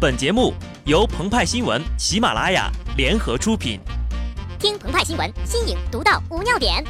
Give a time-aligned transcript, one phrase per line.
[0.00, 0.54] 本节目
[0.86, 3.78] 由澎湃新闻、喜马拉雅联合出品。
[4.58, 6.82] 听澎湃新闻，新颖独到，无尿点。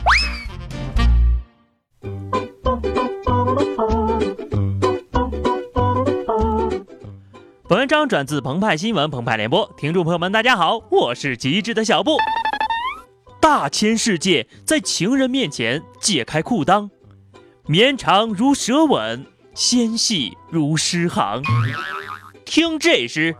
[7.69, 12.17] 本文章转自澎湃新闻《澎湃联播，听众朋友们，大家好，我是极致的小布。
[13.41, 16.89] 大千世界在情人面前解开裤裆，
[17.67, 21.43] 绵长如舌吻，纤细如诗行。
[22.51, 23.37] 听这诗，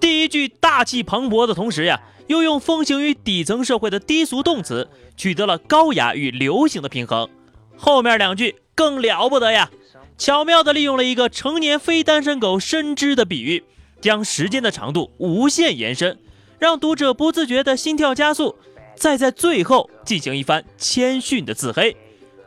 [0.00, 7.28] 第一句大气磅礴的同时呀，又用风行于底层社会的低俗动词，取得了高雅与流行的平衡。
[7.76, 9.72] 后面两句更了不得呀，
[10.16, 13.64] 巧妙地利用了一个成年非单身狗深知的比喻，
[14.00, 16.16] 将时间的长度无限延伸，
[16.60, 18.54] 让读者不自觉的心跳加速，
[18.94, 21.96] 再在最后进行一番谦逊的自黑，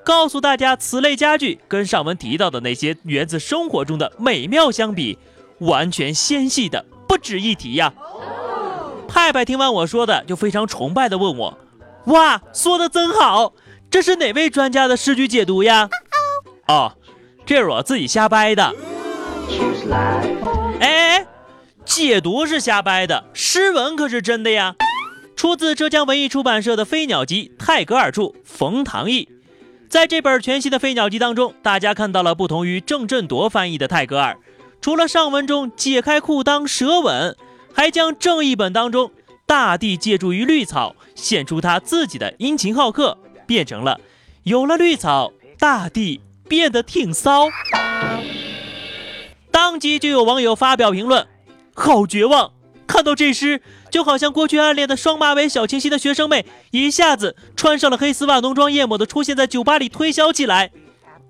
[0.05, 5.17] 告诉大家此类佳句跟上文提到的那些源自生活中的美妙相比。
[5.59, 7.93] 完全纤细的不值一提呀！
[9.07, 11.57] 派派听完我说的，就非常崇拜的问我
[12.07, 13.53] ：“哇，说的真好，
[13.89, 15.89] 这是哪位专家的诗句解读呀？”
[16.67, 16.93] 哦，
[17.45, 18.75] 这是我自己瞎掰的。
[20.79, 21.25] 哎，
[21.85, 24.75] 解读是瞎掰的，诗文可是真的呀！
[25.35, 29.29] 出自浙江文艺出版社的《飞鸟集》，泰戈尔著，冯唐译。
[29.87, 34.37] 在这本全新的《飞鸟集》当中，大家看到了不同于郑振铎翻译的泰戈尔。
[34.85, 37.35] 除了上文中解开裤裆舌吻，
[37.73, 39.09] 还将正义本当中
[39.47, 43.99] 大地借助于绿草献出他自己的殷勤好客，变成了
[44.43, 47.47] 有了绿草，大地变得挺骚。
[49.49, 51.25] 当即就有网友发表评论：
[51.73, 52.51] 好绝望！
[52.85, 60.69] 看到这诗，就好像过去暗恋的双马尾小清新的学生妹，一下子穿上了黑丝袜，浓妆艳抹的出现在酒吧里推销起来。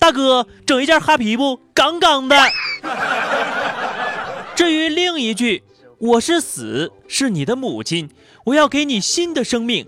[0.06, 1.59] 大哥，整一件哈皮不？
[1.73, 2.38] 杠杠的。
[4.53, 5.64] 至于另一句
[5.97, 8.12] “我是死，是你的母亲，
[8.44, 9.88] 我要给你新的生命”，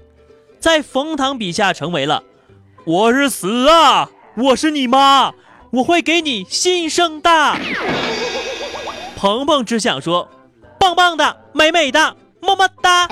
[0.60, 2.24] 在冯唐笔下成为了
[2.84, 5.36] “我是死啊，我是你妈，
[5.70, 7.56] 我会给你新生的”。
[9.16, 10.28] 鹏鹏只想说
[10.82, 13.08] ：“棒棒的，美美的，么么哒。”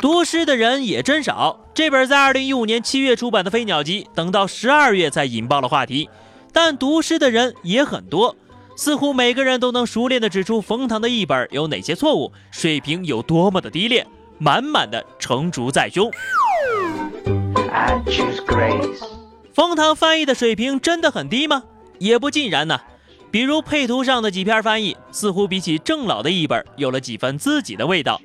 [0.00, 1.66] 读诗的人也真少。
[1.74, 6.08] 这本在二零一五年七月出版的《飞鸟集》，等到十二月才引爆了话题，
[6.52, 8.34] 但读诗的人也很多。
[8.76, 14.06] 似乎每个人都能熟练地指出冯唐的译本有哪些错误，水平有多么的低劣，
[14.38, 16.10] 满满的成竹在胸。
[19.52, 21.62] 冯唐翻译的水平真的很低吗？
[21.98, 22.80] 也不尽然呢。
[23.30, 28.18] 比如配图上的几篇翻译，似乎比起郑老的译本有了几分自己的味道。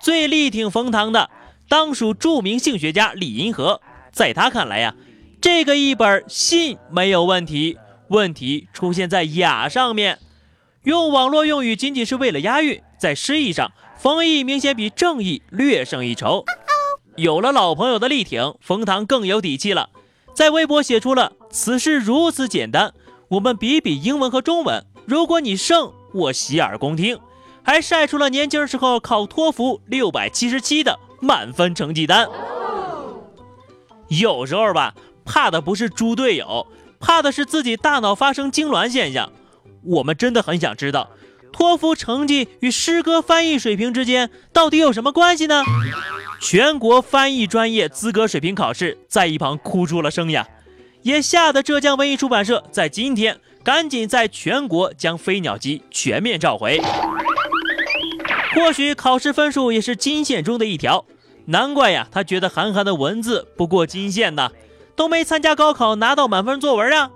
[0.00, 1.30] 最力挺冯唐的，
[1.68, 3.80] 当属著名性学家李银河。
[4.12, 4.94] 在他看来呀，
[5.40, 7.78] 这个一本信没有问题。
[8.08, 10.18] 问题出现在雅上面，
[10.84, 16.44] 用网络用语仅仅是为了押韵，在诗意上，冯毅明显比正义略胜一筹。
[17.16, 19.90] 有了老朋友的力挺，冯唐更有底气了，
[20.32, 22.94] 在微博写出了“此事如此简单，
[23.28, 27.18] 我们比比英文和中文，如果你胜，我洗耳恭听”，
[27.68, 32.26] 还晒出了年轻时候考托福六百七十七的满分成绩单。
[34.08, 36.66] 有时候吧，怕的不是猪队友。
[36.98, 39.30] 怕的是自己大脑发生痉挛现象。
[39.84, 41.10] 我们真的很想知道，
[41.52, 45.62] 托福成绩与诗歌翻译水平之间到底有什么关系呢？
[46.40, 50.48] 全国翻译专业资格水平考试在一旁哭出了声呀，
[51.02, 56.80] 也吓得浙江文艺出版社在今天赶紧在全国将飞鸟集全面召回。
[58.58, 61.04] 或许考试分数也是金线中的一条，
[61.46, 64.50] 难怪呀，他觉得韩寒的文字不过金线呢。
[64.96, 67.12] 都没参加高考拿到满分作文啊！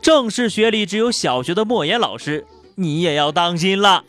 [0.00, 2.46] 正式学历只有小学的莫言老师，
[2.76, 4.04] 你也要当心了。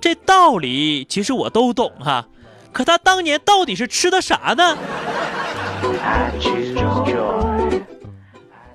[0.00, 2.26] 这道理其实我都懂哈，
[2.72, 4.76] 可他当年到底是吃的啥呢？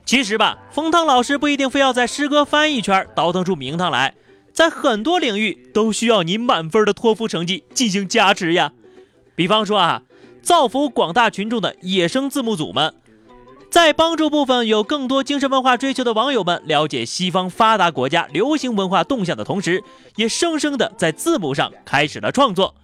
[0.05, 4.13] 其实吧，冯唐老师不一定非要在诗歌翻译圈倒腾出名堂来，
[4.53, 8.73] 在很多领域都需要你满分的托福成绩进行加持呀。
[9.35, 10.03] 比方说啊，
[10.41, 12.93] 造福广大群众的野生字幕组们。
[13.69, 19.81] 在帮助部分有更多精神文化追求的网友们了解西方发达国家流行文化动向的同时，
[20.17, 22.75] 也生生的在字幕上开始了创作，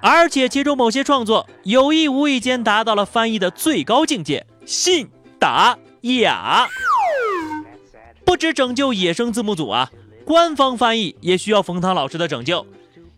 [0.00, 5.08] 而且其中某些创作有意无意间达到了翻译的最高境界，信
[5.38, 6.66] 达雅。
[8.24, 9.92] 不止拯救野生字幕组啊，
[10.24, 12.66] 官方翻译也需要冯唐老师的拯救。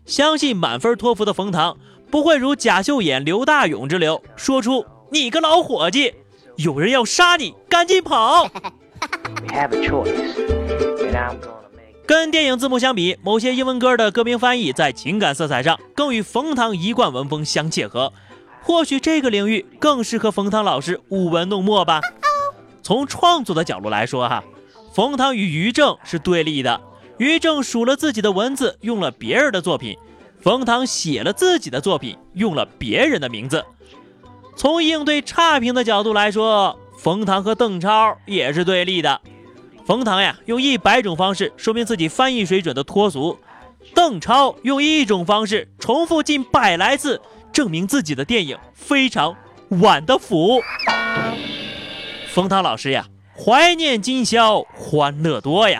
[0.05, 1.77] 相信满分托福的冯唐
[2.09, 6.13] 不会如贾秀妍、刘大勇之流，说出你个老伙计。
[6.55, 8.49] 有人要杀你，赶紧跑！
[12.07, 18.11] 跟电影字幕相比，某些英文歌的歌名翻译在情感色彩上更与冯唐一贯文风相切合。
[18.63, 22.01] 或许这个领域更适合冯唐老师舞文弄墨吧。
[22.81, 24.43] 从创作的角度来说，哈，
[24.93, 26.81] 冯唐与于正是对立的。
[27.17, 29.95] 于正数了自己的文字，用了别人的作品；
[30.39, 33.65] 冯唐写了自己的作品，用了别人的名字。
[34.55, 39.21] 从应对差评的角度来说，冯唐和邓超也是对立的。
[39.85, 43.37] 冯唐呀，用一百种方式说明自己翻译水准的脱俗；
[43.93, 47.21] 邓超用一种方式重复近百来次，
[47.53, 49.35] 证明自己的电影非常
[49.69, 50.61] 晚的腐。
[52.27, 55.79] 冯唐老师呀，怀念今宵欢乐多呀。